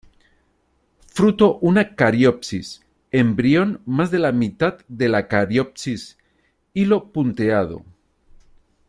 [1.13, 6.17] Fruto una cariopsis; embrión más de la mitad de la cariopsis;
[6.73, 7.85] hilo punteado.